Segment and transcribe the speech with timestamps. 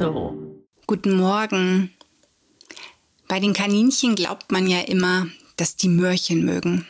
[0.00, 0.34] Espresso.
[0.86, 1.92] Guten Morgen.
[3.28, 5.26] Bei den Kaninchen glaubt man ja immer,
[5.56, 6.86] dass die Möhrchen mögen.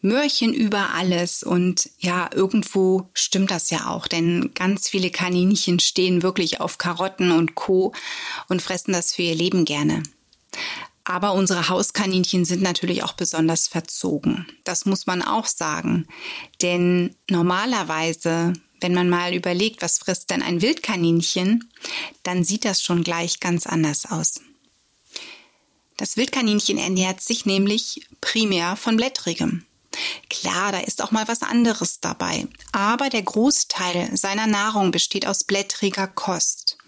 [0.00, 6.22] Möhrchen über alles und ja, irgendwo stimmt das ja auch, denn ganz viele Kaninchen stehen
[6.22, 7.92] wirklich auf Karotten und Co.
[8.48, 10.02] und fressen das für ihr Leben gerne.
[11.04, 14.46] Aber unsere Hauskaninchen sind natürlich auch besonders verzogen.
[14.64, 16.06] Das muss man auch sagen.
[16.62, 21.70] Denn normalerweise, wenn man mal überlegt, was frisst denn ein Wildkaninchen,
[22.22, 24.40] dann sieht das schon gleich ganz anders aus.
[25.96, 29.64] Das Wildkaninchen ernährt sich nämlich primär von Blättrigem.
[30.30, 35.44] Klar, da ist auch mal was anderes dabei, aber der Großteil seiner Nahrung besteht aus
[35.44, 36.78] blättriger Kost.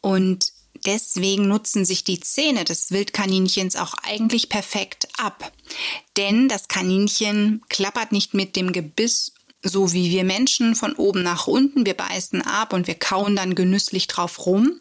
[0.00, 0.52] Und
[0.86, 5.52] Deswegen nutzen sich die Zähne des Wildkaninchens auch eigentlich perfekt ab.
[6.16, 9.32] Denn das Kaninchen klappert nicht mit dem Gebiss
[9.62, 11.84] so wie wir Menschen von oben nach unten.
[11.84, 14.80] Wir beißen ab und wir kauen dann genüsslich drauf rum.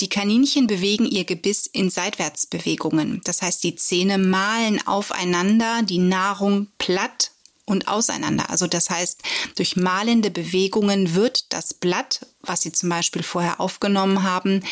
[0.00, 3.20] Die Kaninchen bewegen ihr Gebiss in Seitwärtsbewegungen.
[3.24, 7.32] Das heißt, die Zähne malen aufeinander die Nahrung platt
[7.66, 8.50] und auseinander.
[8.50, 9.22] Also das heißt,
[9.56, 14.64] durch malende Bewegungen wird das Blatt, was sie zum Beispiel vorher aufgenommen haben,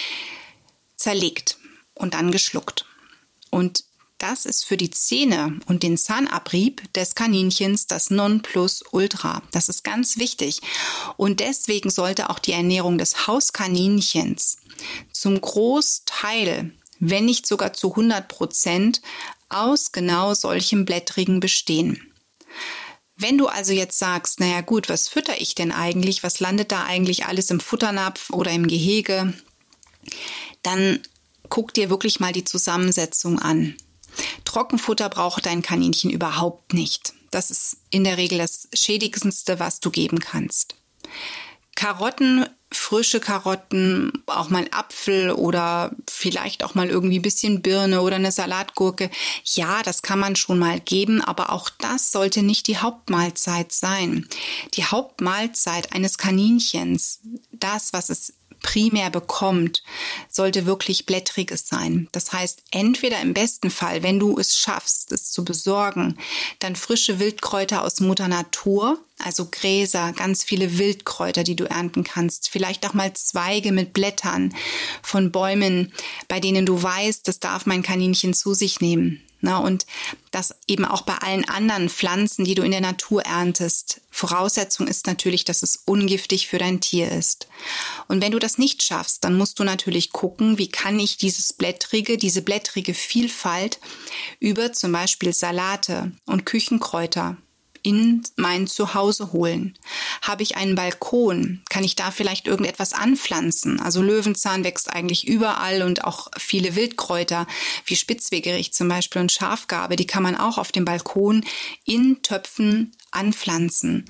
[0.97, 1.59] zerlegt
[1.95, 2.87] und dann geschluckt.
[3.51, 3.85] Und
[4.19, 9.43] das ist für die Zähne und den Zahnabrieb des Kaninchens das Nonplusultra.
[9.53, 10.61] Das ist ganz wichtig.
[11.17, 14.59] Und deswegen sollte auch die Ernährung des Hauskaninchens
[15.13, 19.03] zum Großteil, wenn nicht sogar zu 100 Prozent,
[19.49, 22.13] aus genau solchem Blättrigen bestehen.
[23.17, 26.23] Wenn du also jetzt sagst, naja gut, was fütter ich denn eigentlich?
[26.23, 29.35] Was landet da eigentlich alles im Futternapf oder im Gehege?
[30.63, 31.01] dann
[31.49, 33.77] guck dir wirklich mal die Zusammensetzung an.
[34.45, 37.13] Trockenfutter braucht dein Kaninchen überhaupt nicht.
[37.31, 40.77] Das ist in der Regel das Schädigendste, was du geben kannst.
[41.75, 48.17] Karotten, frische Karotten, auch mal Apfel oder vielleicht auch mal irgendwie ein bisschen Birne oder
[48.17, 49.11] eine Salatgurke.
[49.45, 54.27] Ja, das kann man schon mal geben, aber auch das sollte nicht die Hauptmahlzeit sein.
[54.75, 57.21] Die Hauptmahlzeit eines Kaninchens,
[57.53, 59.83] das, was es primär bekommt,
[60.29, 62.09] sollte wirklich blättriges sein.
[62.13, 66.19] Das heißt, entweder im besten Fall, wenn du es schaffst, es zu besorgen,
[66.59, 72.49] dann frische Wildkräuter aus Mutter Natur, also Gräser, ganz viele Wildkräuter, die du ernten kannst.
[72.49, 74.55] Vielleicht auch mal Zweige mit Blättern
[75.03, 75.93] von Bäumen,
[76.29, 79.23] bei denen du weißt, das darf mein Kaninchen zu sich nehmen.
[79.41, 79.87] Na, und
[80.33, 84.01] das eben auch bei allen anderen Pflanzen, die du in der Natur erntest.
[84.11, 87.47] Voraussetzung ist natürlich, dass es ungiftig für dein Tier ist.
[88.09, 91.53] Und wenn du das nicht schaffst, dann musst du natürlich gucken, wie kann ich dieses
[91.53, 93.79] blättrige, diese blättrige Vielfalt
[94.41, 97.37] über zum Beispiel Salate und Küchenkräuter
[97.89, 99.79] in mein Zuhause holen?
[100.21, 101.63] Habe ich einen Balkon?
[101.71, 103.81] Kann ich da vielleicht irgendetwas anpflanzen?
[103.81, 107.47] Also Löwenzahn wächst eigentlich überall und auch viele Wildkräuter
[107.87, 111.47] wie Spitzwegerich zum Beispiel und Schafgarbe, die kann man auch auf dem Balkon
[111.87, 114.05] in Töpfen anpflanzen.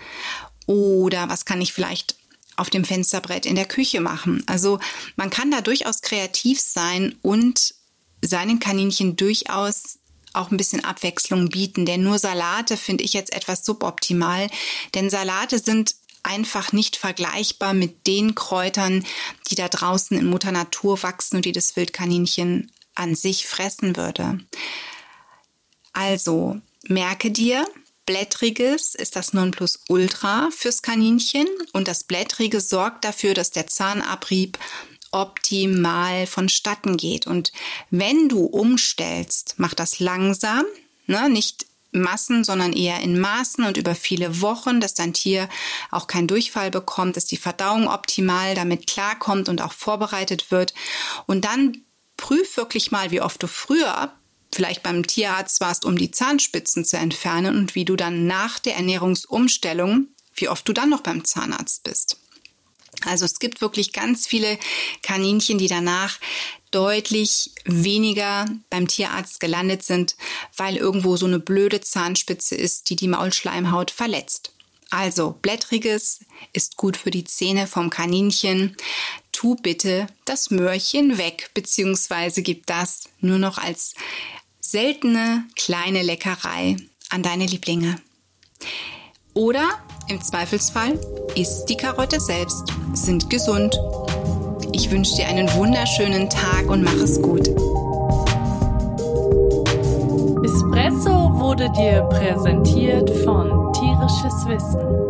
[0.66, 2.16] Oder was kann ich vielleicht
[2.56, 4.42] auf dem Fensterbrett in der Küche machen?
[4.46, 4.80] Also
[5.14, 7.74] man kann da durchaus kreativ sein und
[8.22, 9.97] seinen Kaninchen durchaus
[10.32, 11.86] auch ein bisschen Abwechslung bieten.
[11.86, 14.48] Denn nur Salate finde ich jetzt etwas suboptimal.
[14.94, 19.04] Denn Salate sind einfach nicht vergleichbar mit den Kräutern,
[19.48, 24.40] die da draußen in Mutter Natur wachsen und die das Wildkaninchen an sich fressen würde.
[25.92, 27.66] Also merke dir,
[28.06, 34.58] Blättriges ist das Nonplusultra fürs Kaninchen und das Blättrige sorgt dafür, dass der Zahnabrieb
[35.10, 37.26] optimal vonstatten geht.
[37.26, 37.52] Und
[37.90, 40.64] wenn du umstellst, mach das langsam,
[41.06, 41.28] ne?
[41.28, 45.48] nicht Massen, sondern eher in Maßen und über viele Wochen, dass dein Tier
[45.90, 50.74] auch keinen Durchfall bekommt, dass die Verdauung optimal damit klarkommt und auch vorbereitet wird.
[51.26, 51.78] Und dann
[52.16, 54.12] prüf wirklich mal, wie oft du früher
[54.52, 58.76] vielleicht beim Tierarzt warst, um die Zahnspitzen zu entfernen und wie du dann nach der
[58.76, 62.18] Ernährungsumstellung, wie oft du dann noch beim Zahnarzt bist.
[63.04, 64.58] Also es gibt wirklich ganz viele
[65.02, 66.18] Kaninchen, die danach
[66.70, 70.16] deutlich weniger beim Tierarzt gelandet sind,
[70.56, 74.52] weil irgendwo so eine blöde Zahnspitze ist, die die Maulschleimhaut verletzt.
[74.90, 76.20] Also blättriges
[76.52, 78.76] ist gut für die Zähne vom Kaninchen.
[79.32, 83.94] Tu bitte das Möhrchen weg, beziehungsweise gib das nur noch als
[84.60, 86.76] seltene kleine Leckerei
[87.10, 88.00] an deine Lieblinge.
[89.34, 90.98] Oder im Zweifelsfall
[91.34, 92.64] isst die Karotte selbst,
[92.94, 93.78] sind gesund.
[94.72, 97.48] Ich wünsche dir einen wunderschönen Tag und mach es gut.
[100.44, 105.07] Espresso wurde dir präsentiert von Tierisches Wissen.